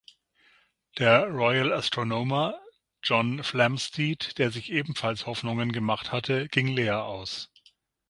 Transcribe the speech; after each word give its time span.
Der 0.97 1.27
Royal 1.27 1.71
Astronomer 1.71 2.59
John 3.03 3.43
Flamsteed, 3.43 4.39
der 4.39 4.49
sich 4.49 4.71
ebenfalls 4.71 5.27
Hoffnungen 5.27 5.71
gemacht 5.71 6.11
hatte, 6.11 6.47
ging 6.47 6.65
leer 6.69 7.03
aus. 7.03 7.51